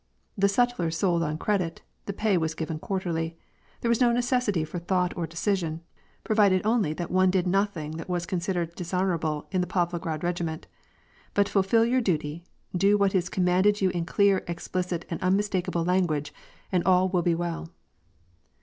[0.35, 3.37] The sutler sold on credit, the pay was given quarterly.
[3.81, 5.81] There was no necessity for thought or decision,
[6.23, 10.65] provided only that one did nothing that was considered dishonorable in the Pavlograd regiment;
[11.35, 12.43] but fulfil your duty,
[12.75, 16.33] do what is commanded you in clear, explicit and unmistakable language,
[16.71, 17.69] and all will be well.